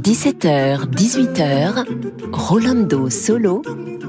[0.00, 1.84] 17h, 18h,
[2.32, 3.60] Rolando Solo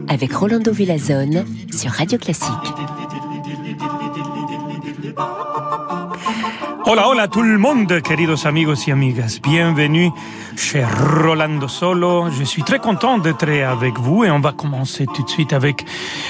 [0.07, 1.43] avec Rolando Villazone
[1.73, 2.53] sur Radio Classique.
[6.85, 9.41] Hola, hola tout le monde, queridos amigos y amigas.
[9.43, 10.09] Bienvenue
[10.55, 12.29] chez Rolando Solo.
[12.31, 15.85] Je suis très content d'être avec vous et on va commencer tout de suite avec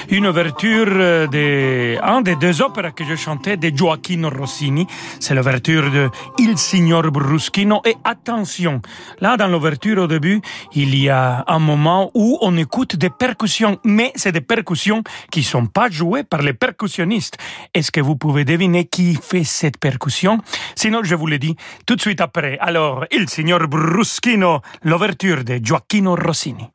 [0.08, 4.86] une ouverture de un des deux opéras que je chantais de Gioacchino Rossini.
[5.20, 7.82] C'est l'ouverture de Il Signor Bruschino.
[7.84, 8.80] Et attention,
[9.20, 10.40] là dans l'ouverture au début,
[10.72, 15.42] il y a un moment où on écoute des percussions, mais c'est des percussions qui
[15.42, 17.36] sont pas jouées par les percussionnistes.
[17.74, 20.38] Est-ce que vous pouvez deviner qui fait cette percussion?
[20.74, 22.58] Sinon, je vous le dis tout de suite après.
[22.60, 26.68] Alors, Il Signor Bruschino Moschino, l'ouverture de Gioacchino Rossini.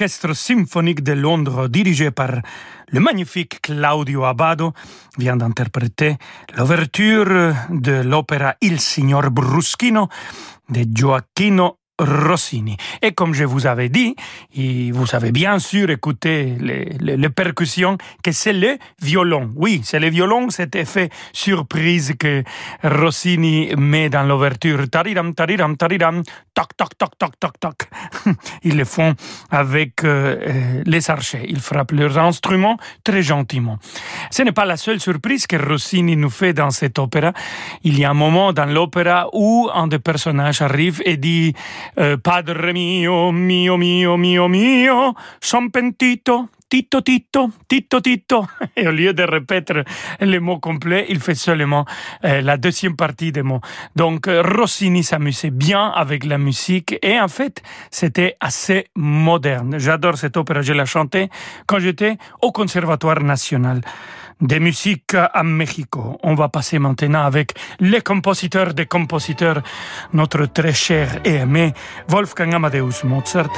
[0.00, 2.40] L'orchestre symphonique de Londres, dirigé par
[2.88, 4.72] le magnifique Claudio Abbado,
[5.18, 6.16] vient d'interpréter
[6.56, 10.08] l'ouverture de l'opéra Il Signor Bruschino
[10.70, 12.76] de Gioacchino Rossini.
[13.02, 14.16] Et comme je vous avais dit,
[14.92, 19.50] vous avez bien sûr écouté les, percussions, que c'est le violon.
[19.56, 22.42] Oui, c'est le violon, cet effet surprise que
[22.82, 24.88] Rossini met dans l'ouverture.
[24.90, 26.22] Taridam, taridam, taridam,
[26.54, 27.88] toc, toc, toc, toc, toc, toc.
[28.64, 29.14] Ils le font
[29.50, 31.46] avec euh, euh, les archers.
[31.48, 33.78] Ils frappent leurs instruments très gentiment.
[34.30, 37.32] Ce n'est pas la seule surprise que Rossini nous fait dans cet opéra.
[37.82, 41.54] Il y a un moment dans l'opéra où un des personnages arrive et dit
[41.96, 48.48] eh, padre mio, mio, mio, mio, mio, son pentito, Tito, Tito, Tito, Tito.
[48.76, 49.82] Et au lieu de répéter
[50.20, 51.84] les mots complets, il fait seulement
[52.24, 53.60] euh, la deuxième partie des mots.
[53.96, 57.60] Donc euh, Rossini s'amusait bien avec la musique et en fait,
[57.90, 59.78] c'était assez moderne.
[59.78, 61.28] J'adore cette opéra, je l'ai chantée
[61.66, 63.80] quand j'étais au Conservatoire national
[64.40, 66.18] de musique à Mexico.
[66.22, 69.62] On va passer maintenant avec les compositeurs des compositeurs,
[70.12, 71.72] notre très cher et aimé
[72.08, 73.52] Wolfgang Amadeus Mozart,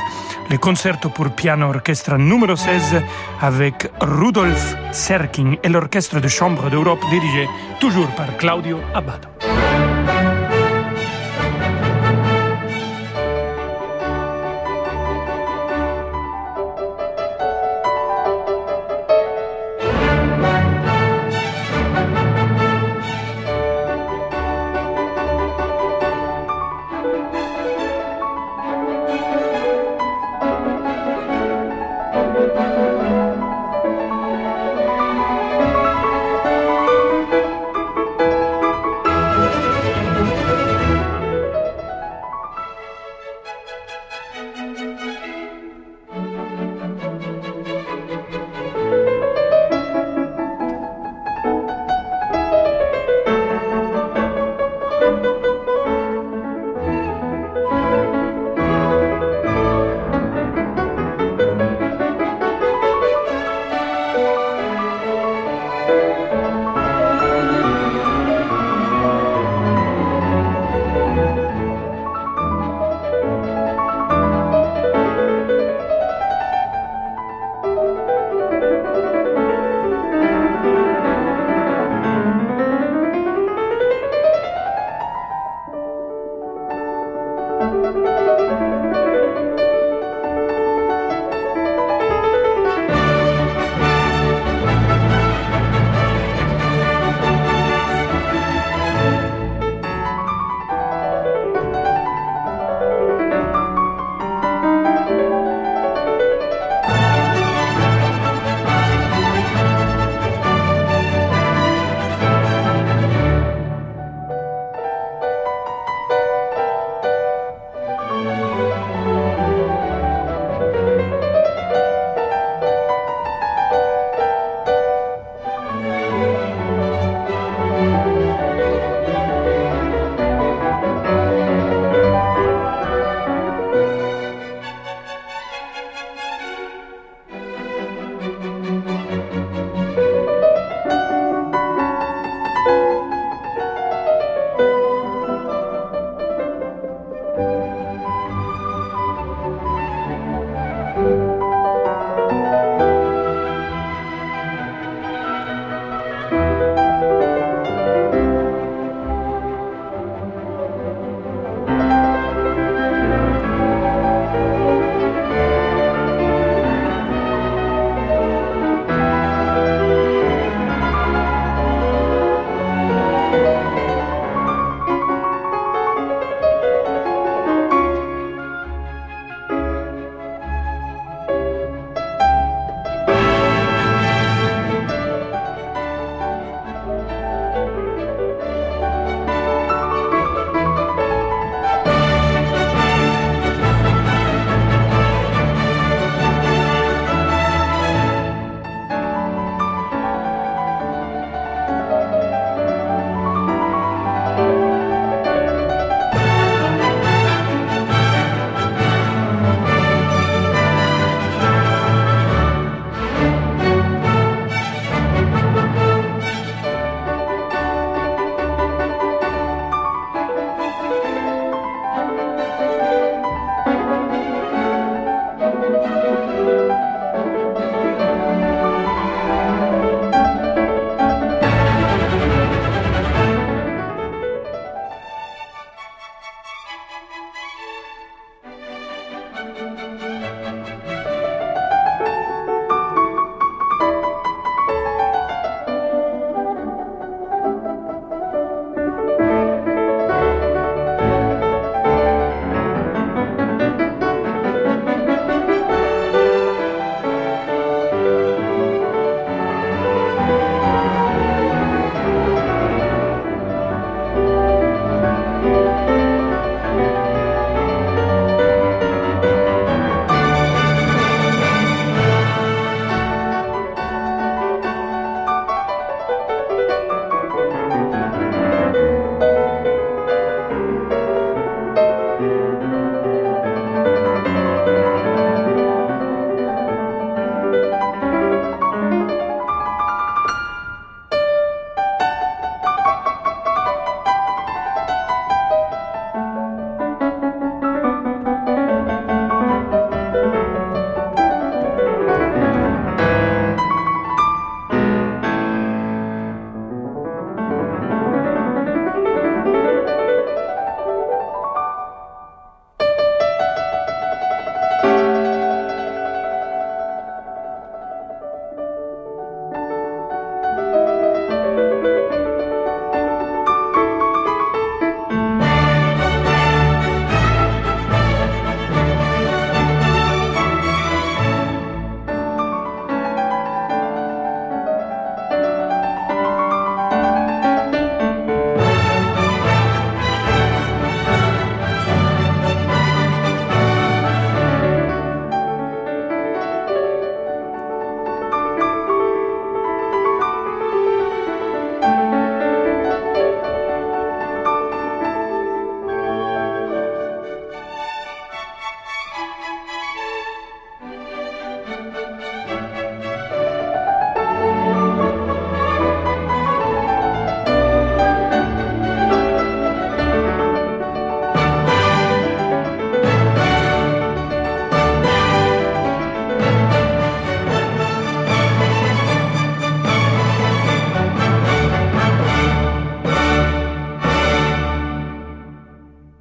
[0.51, 3.03] le concerto pour piano orchestre numéro 16
[3.41, 7.49] avec Rudolf Serkin et l'orchestre de chambre d'Europe dirigé
[7.81, 9.32] toujours par Claudio Abbado.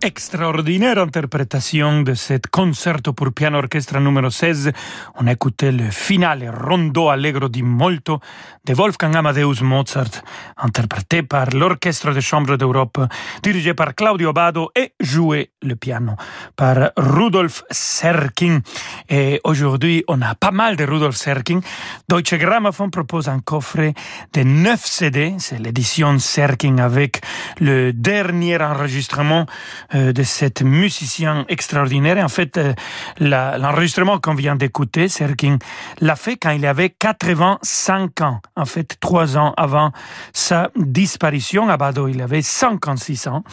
[0.02, 4.72] Extraordinaire interprétation de cette concerto pour piano orchestre numéro 16.
[5.20, 8.20] On a écouté le finale rondo allegro di molto
[8.64, 10.24] de Wolfgang Amadeus Mozart,
[10.58, 13.00] interprété par l'Orchestre de chambre d'Europe,
[13.42, 16.16] dirigé par Claudio Bado et joué le piano
[16.56, 18.62] par Rudolf Serkin.
[19.10, 21.60] Et aujourd'hui, on a pas mal de Rudolf Serkin.
[22.08, 23.94] Deutsche Grammophon propose un coffret
[24.34, 25.36] de 9 CD.
[25.38, 27.22] C'est l'édition Serkin avec
[27.60, 29.46] le dernier enregistrement
[29.94, 32.24] de cet musicien extraordinaire.
[32.24, 32.74] En fait, euh,
[33.20, 35.58] l'enregistrement qu'on vient d'écouter, Serkin
[36.00, 38.42] l'a fait quand il avait 85 ans.
[38.56, 39.92] En fait, trois ans avant
[40.34, 41.70] sa disparition.
[41.70, 43.44] À Bado, il avait 56 ans.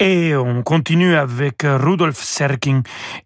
[0.00, 2.82] Et on continue avec Rudolf Serkin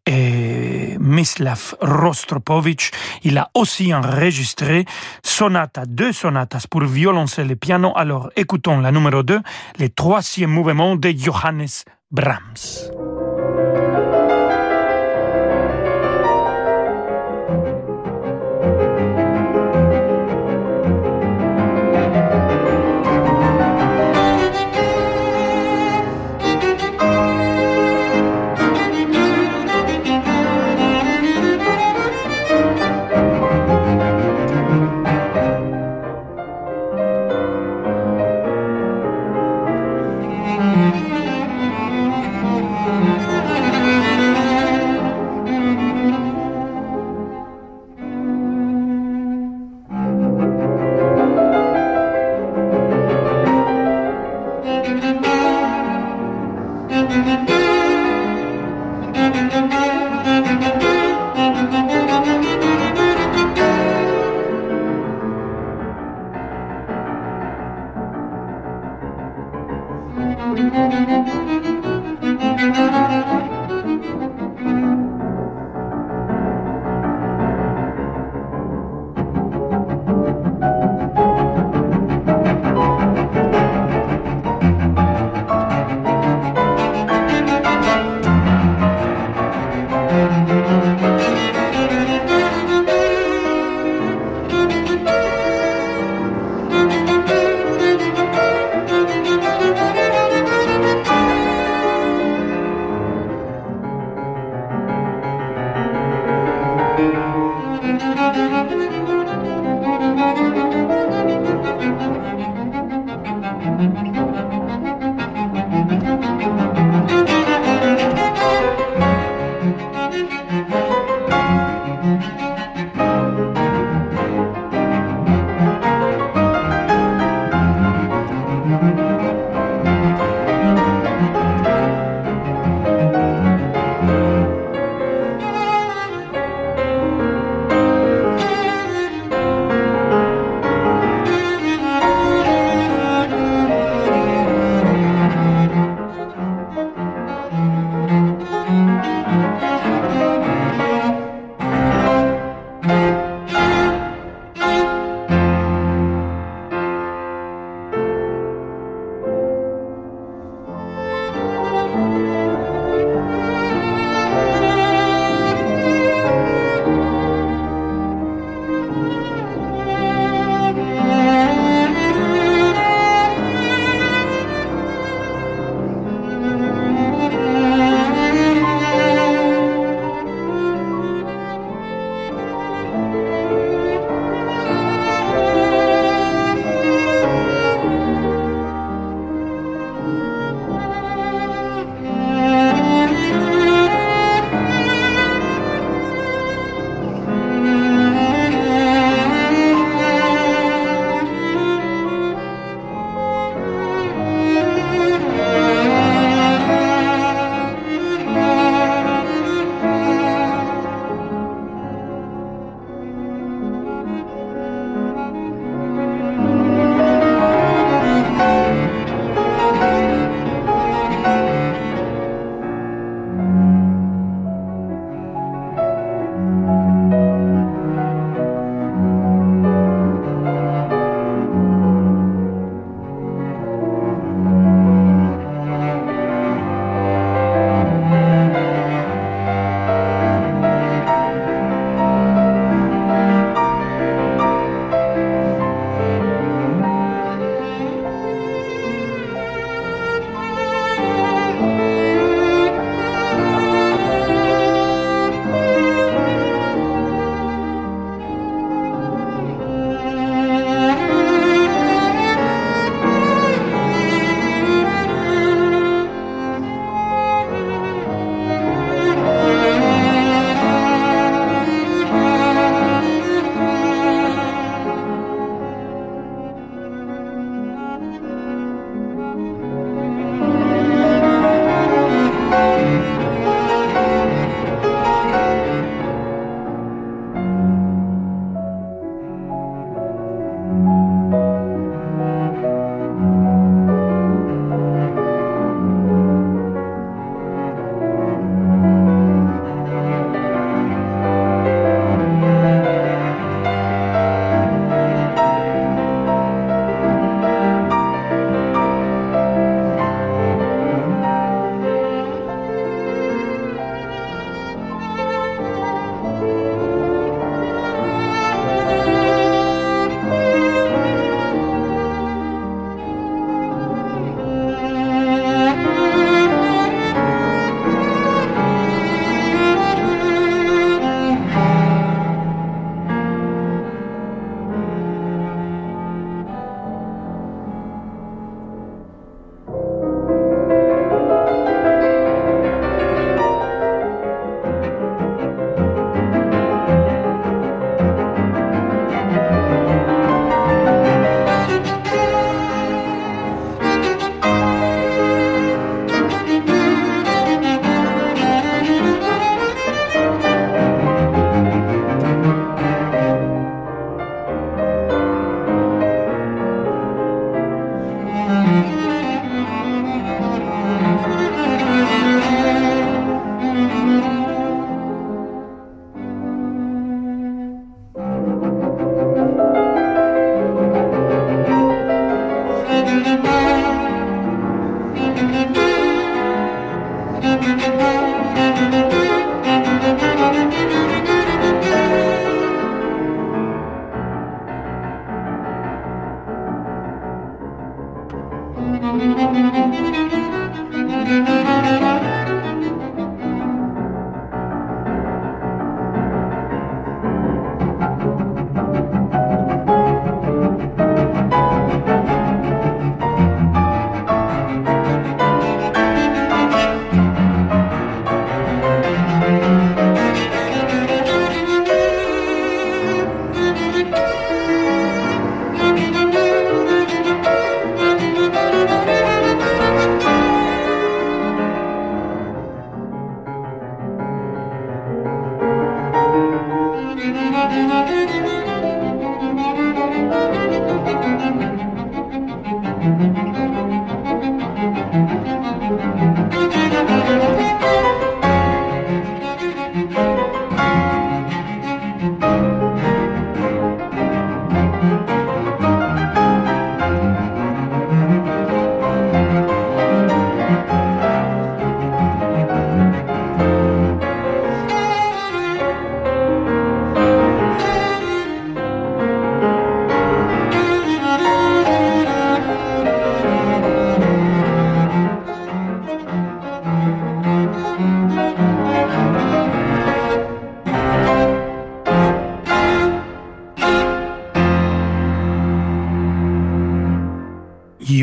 [0.07, 2.90] et Mislav Rostropovich.
[3.23, 4.85] Il a aussi enregistré
[5.23, 7.92] sonata, deux sonatas pour violoncelle et piano.
[7.97, 9.40] Alors écoutons la numéro 2,
[9.78, 11.66] le troisième mouvement de Johannes
[12.12, 12.90] Brahms.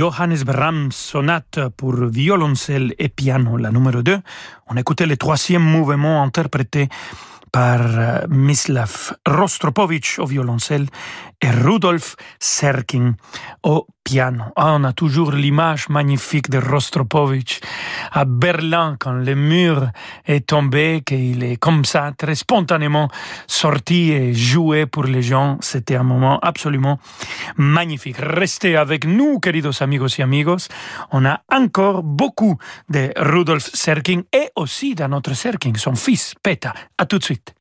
[0.08, 4.18] Johannes Brahms, sonate pour violoncelle et piano, la numéro 2.
[4.68, 6.88] On écoutait le troisième mouvement interprété
[7.52, 10.86] par euh, Mislav Rostropovich au violoncelle
[11.42, 13.16] et Rudolf Serkin
[13.64, 14.44] au piano.
[14.56, 17.60] Ah, on a toujours l'image magnifique de Rostropovich
[18.12, 19.90] à Berlin quand le mur
[20.26, 23.10] est tombé, qu'il est comme ça, très spontanément
[23.48, 25.58] sorti et joué pour les gens.
[25.62, 27.00] C'était un moment absolument
[27.58, 28.18] magnifique.
[28.20, 30.70] Restez avec nous, queridos amigos y amigos.
[31.12, 32.58] On a encore beaucoup
[32.90, 36.74] de Rudolf Serkin et aussi d'un autre Serkin, son fils, Peta.
[36.98, 37.54] À tout de suite.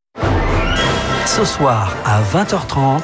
[1.26, 3.02] Ce soir à 20h30,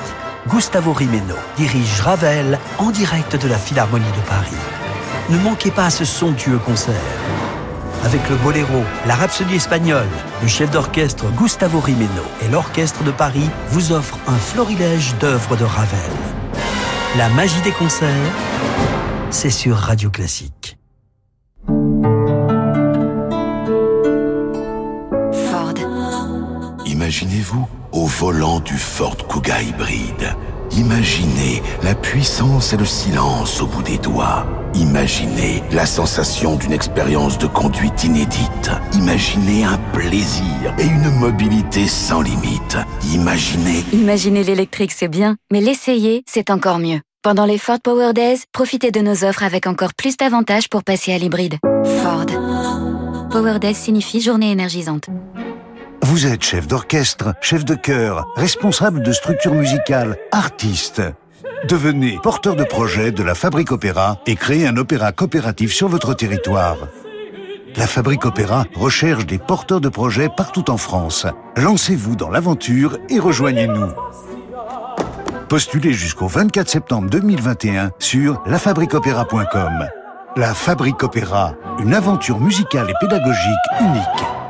[0.49, 4.57] Gustavo Rimeno dirige Ravel en direct de la Philharmonie de Paris.
[5.31, 6.95] Ne manquez pas ce somptueux concert.
[8.05, 10.09] Avec le boléro, la rhapsodie espagnole,
[10.43, 15.65] le chef d'orchestre Gustavo Rimeno et l'orchestre de Paris vous offrent un florilège d'œuvres de
[15.65, 16.11] Ravel.
[17.17, 18.09] La magie des concerts,
[19.31, 20.77] c'est sur Radio Classique.
[25.33, 25.75] Ford.
[26.85, 27.69] Imaginez-vous
[28.03, 30.35] au volant du Ford Kuga hybride.
[30.73, 34.45] Imaginez la puissance et le silence au bout des doigts.
[34.75, 38.73] Imaginez la sensation d'une expérience de conduite inédite.
[38.95, 42.77] Imaginez un plaisir et une mobilité sans limite.
[43.15, 43.85] Imaginez...
[43.93, 47.01] Imaginez l'électrique, c'est bien, mais l'essayer, c'est encore mieux.
[47.23, 51.12] Pendant les Ford Power Days, profitez de nos offres avec encore plus d'avantages pour passer
[51.12, 51.59] à l'hybride.
[52.03, 52.27] Ford.
[53.31, 55.09] Power Days signifie journée énergisante.
[56.03, 61.01] Vous êtes chef d'orchestre, chef de chœur, responsable de structure musicale, artiste.
[61.69, 66.12] Devenez porteur de projet de la Fabrique Opéra et créez un opéra coopératif sur votre
[66.15, 66.77] territoire.
[67.77, 71.27] La Fabrique Opéra recherche des porteurs de projets partout en France.
[71.57, 73.93] Lancez-vous dans l'aventure et rejoignez-nous.
[75.49, 79.88] Postulez jusqu'au 24 septembre 2021 sur lafabriqueopéra.com.
[80.37, 84.42] La Fabrique Opéra, une aventure musicale et pédagogique unique.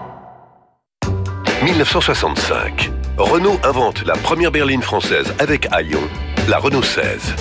[1.63, 2.91] 1965.
[3.19, 6.01] Renault invente la première berline française avec Aion,
[6.49, 7.35] la Renault 16.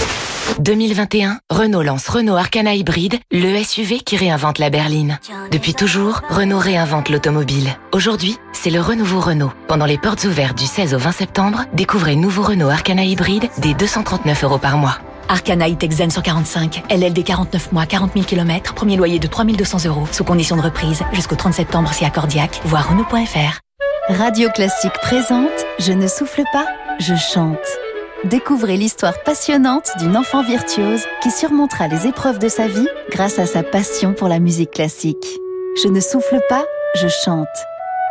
[0.60, 5.17] 2021, Renault lance Renault Arcana Hybride, le SUV qui réinvente la berline.
[5.51, 7.75] Depuis toujours, Renault réinvente l'automobile.
[7.93, 9.51] Aujourd'hui, c'est le renouveau Renault.
[9.67, 13.73] Pendant les portes ouvertes du 16 au 20 septembre, découvrez nouveau Renault Arcana Hybride dès
[13.73, 14.99] 239 euros par mois.
[15.29, 20.07] Arcana E-Tech Zen 145, LLD 49 mois, 40 000 km, premier loyer de 3200 euros,
[20.12, 23.62] sous condition de reprise, jusqu'au 30 septembre si accordiaque, voir Renault.fr.
[24.17, 26.65] Radio Classique présente Je ne souffle pas,
[27.00, 27.58] je chante.
[28.26, 33.45] Découvrez l'histoire passionnante d'une enfant virtuose qui surmontera les épreuves de sa vie grâce à
[33.45, 35.39] sa passion pour la musique classique.
[35.82, 37.47] Je ne souffle pas, je chante.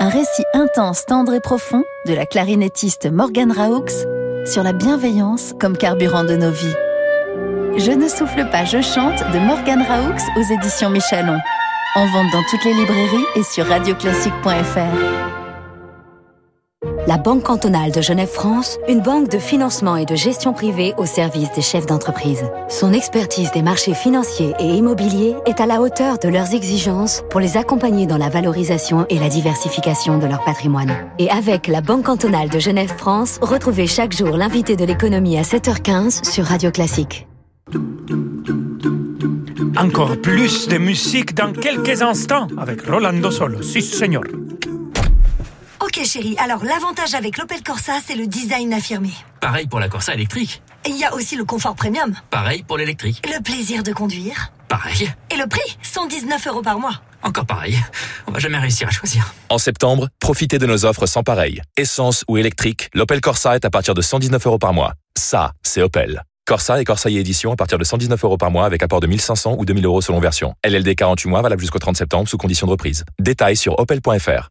[0.01, 3.85] Un récit intense, tendre et profond de la clarinettiste Morgane Raoux
[4.47, 6.77] sur la bienveillance comme carburant de nos vies.
[7.77, 11.39] Je ne souffle pas, je chante de Morgane Raoux aux éditions Michalon.
[11.95, 15.40] En vente dans toutes les librairies et sur radioclassique.fr.
[17.07, 21.53] La Banque cantonale de Genève-France, une banque de financement et de gestion privée au service
[21.53, 22.45] des chefs d'entreprise.
[22.71, 27.39] Son expertise des marchés financiers et immobiliers est à la hauteur de leurs exigences pour
[27.39, 30.95] les accompagner dans la valorisation et la diversification de leur patrimoine.
[31.19, 36.25] Et avec la Banque cantonale de Genève-France, retrouvez chaque jour l'invité de l'économie à 7h15
[36.31, 37.27] sur Radio Classique.
[39.77, 43.61] Encore plus de musique dans quelques instants avec Rolando Solo.
[43.61, 44.25] Si, señor.
[45.91, 49.11] Ok chérie, alors l'avantage avec l'Opel Corsa, c'est le design affirmé.
[49.41, 50.63] Pareil pour la Corsa électrique.
[50.87, 52.15] Il y a aussi le confort premium.
[52.31, 53.21] Pareil pour l'électrique.
[53.27, 54.53] Le plaisir de conduire.
[54.69, 55.13] Pareil.
[55.33, 57.03] Et le prix 119 euros par mois.
[57.25, 57.77] Encore pareil.
[58.29, 59.35] On va jamais réussir à choisir.
[59.49, 61.61] En septembre, profitez de nos offres sans pareil.
[61.77, 64.95] Essence ou électrique, l'Opel Corsa est à partir de 119 euros par mois.
[65.19, 66.23] Ça, c'est Opel.
[66.47, 69.57] Corsa et Corsa édition à partir de 119 euros par mois avec apport de 1500
[69.59, 70.55] ou 2000 euros selon version.
[70.65, 73.05] LLD 48 mois valable jusqu'au 30 septembre sous condition de reprise.
[73.19, 74.51] Détails sur opel.fr.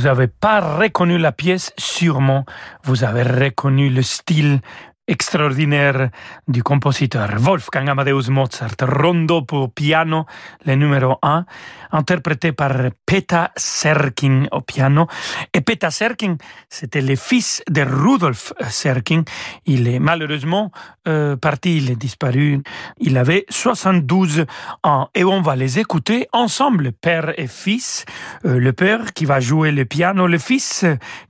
[0.00, 2.46] Vous n'avez pas reconnu la pièce, sûrement.
[2.84, 4.62] Vous avez reconnu le style
[5.10, 6.10] extraordinaire
[6.46, 10.24] du compositeur Wolfgang Amadeus Mozart, Rondo pour piano,
[10.64, 11.44] le numéro 1,
[11.90, 12.72] interprété par
[13.04, 15.08] Peta Serkin au piano.
[15.52, 16.36] Et Peta Serkin,
[16.68, 19.24] c'était le fils de Rudolf Serkin.
[19.66, 20.70] Il est malheureusement
[21.08, 22.62] euh, parti, il est disparu.
[22.98, 24.44] Il avait 72
[24.84, 25.08] ans.
[25.16, 28.04] Et on va les écouter ensemble, père et fils.
[28.44, 30.84] Euh, le père qui va jouer le piano, le fils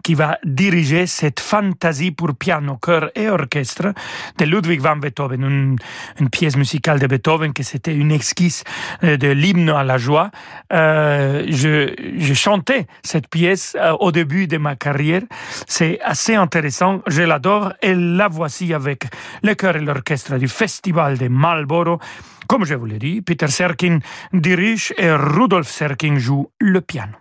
[0.04, 5.42] qui va diriger cette fantaisie pour piano, chœur et orchestre de Ludwig van Beethoven,
[6.18, 8.64] une, pièce musicale de Beethoven qui c'était une esquisse
[9.04, 10.30] euh, de l'hymne à la joie.
[10.72, 15.22] Euh, je, chantais cette pièce euh, au début de ma carrière.
[15.66, 19.04] C'est assez intéressant, je l'adore et la voici avec
[19.42, 21.98] le chœur et l'orchestre du Festival de Marlboro.
[22.48, 24.00] Comme je vous l'ai dit, Peter Serkin
[24.32, 27.12] dirige et Rudolf Serkin joue le piano.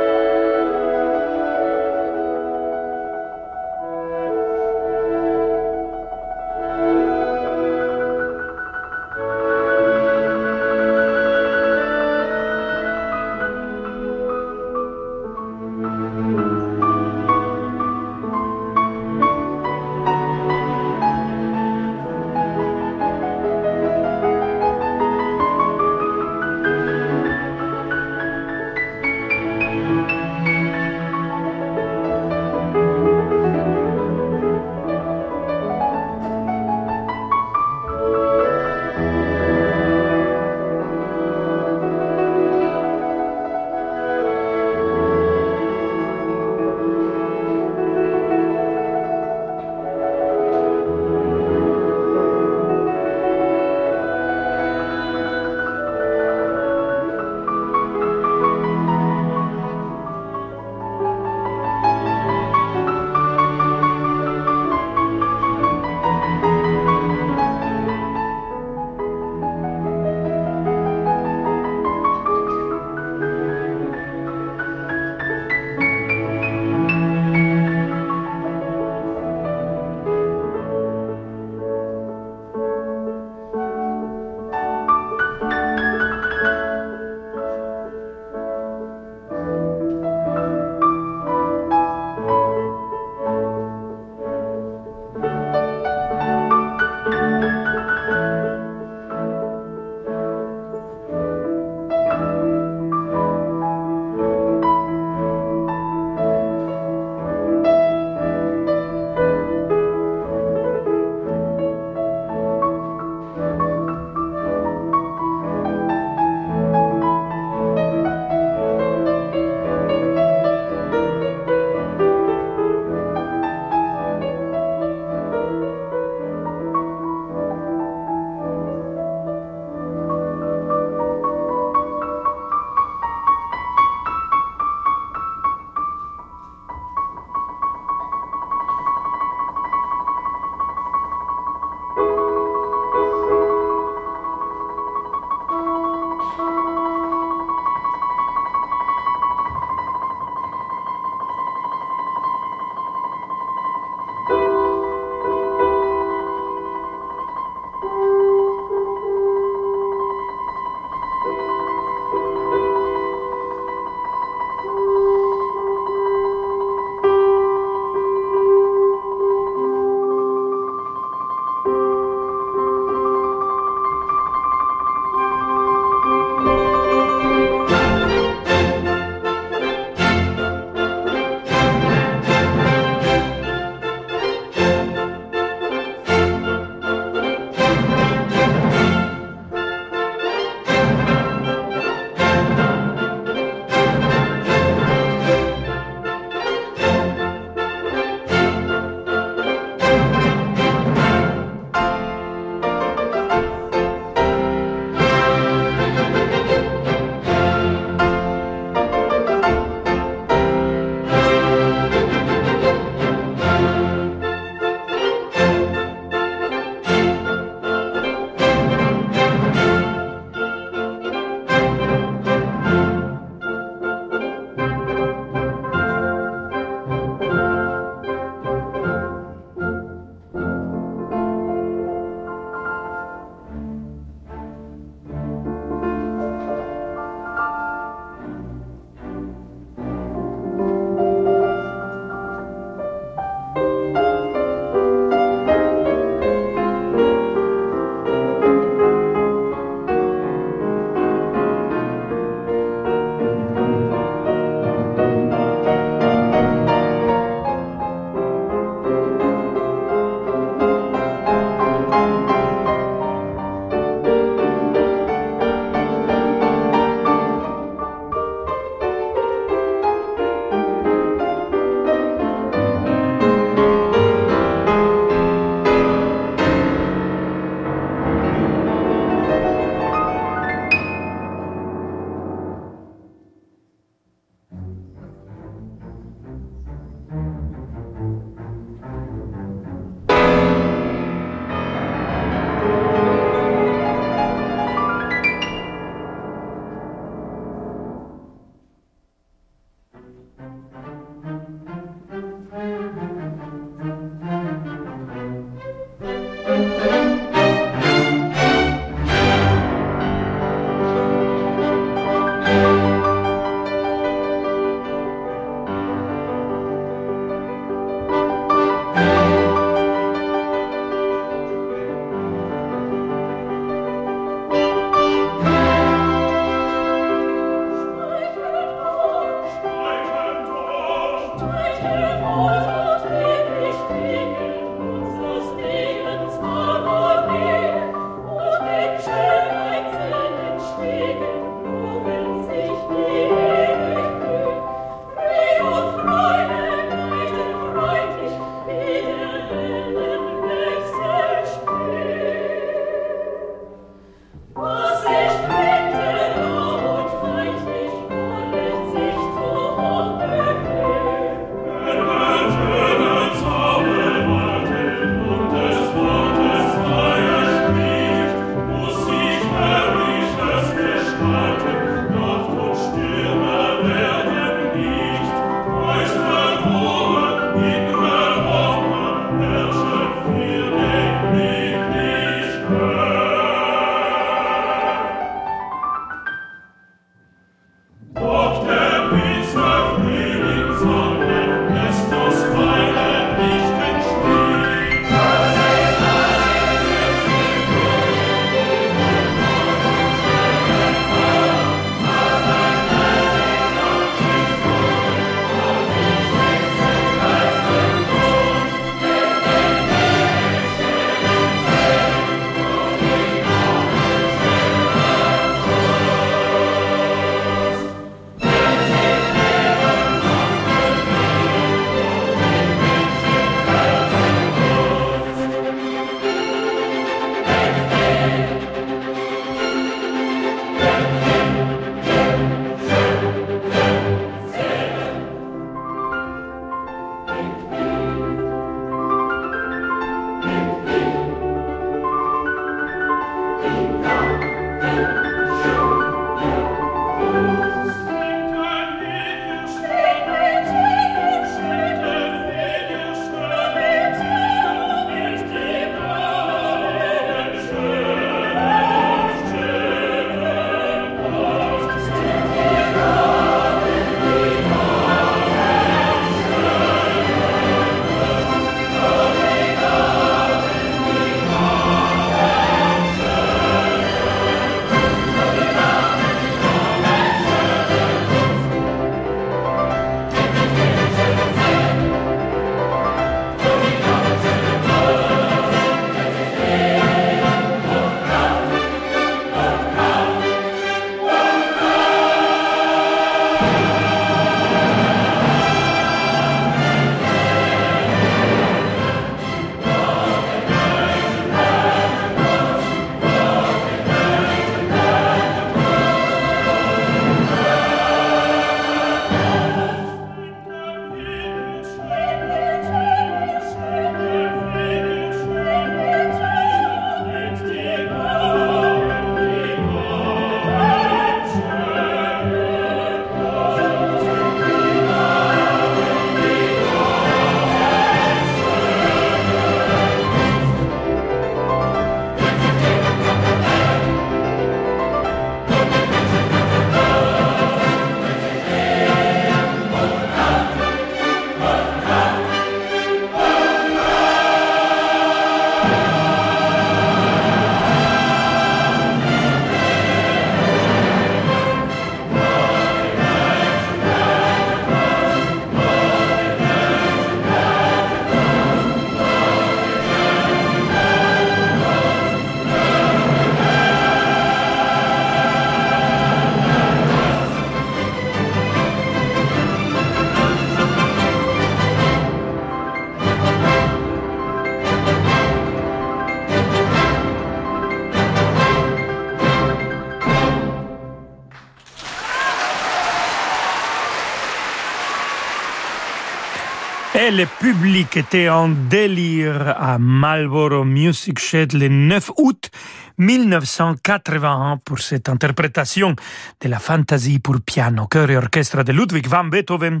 [587.36, 592.70] Le public était en délire à Marlboro Music Shed le 9 août
[593.18, 596.14] 1981 pour cette interprétation
[596.62, 600.00] de la fantaisie pour piano, chœur et orchestre de Ludwig van Beethoven,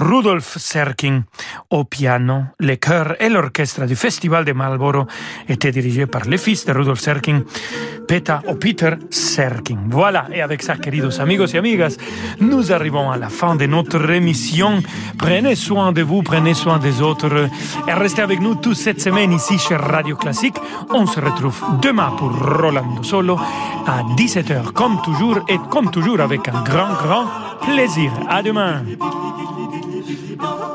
[0.00, 1.24] Rudolf Serkin
[1.68, 2.44] au piano.
[2.58, 5.06] Le chœur et l'orchestre du Festival de Marlboro
[5.48, 7.42] étaient dirigés par le fils de Rudolf Serkin,
[8.08, 9.78] Peter ou Peter Serkin.
[9.88, 11.96] Voilà, et avec ça, queridos amigos et amigas,
[12.40, 14.82] nous arrivons à la fin de notre émission.
[15.18, 17.48] Prenez soin de vous, prenez soin des autres
[17.86, 20.56] et restez avec nous toute cette semaine ici chez Radio Classique.
[20.90, 23.38] On se retrouve demain pour Rolando Solo
[23.86, 27.26] à 17h comme toujours et comme toujours avec un grand, grand
[27.60, 28.10] plaisir.
[28.28, 28.82] À demain.